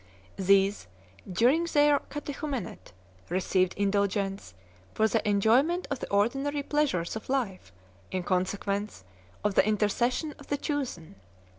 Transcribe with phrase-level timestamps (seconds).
[0.39, 0.87] These,
[1.31, 2.91] during their cate chumenate,
[3.29, 4.55] received indulgence
[4.95, 7.71] 1 for the enjoyment of the ordinary pleasures of life
[8.09, 9.03] in consequence
[9.43, 11.17] of the intercession of the Chosen.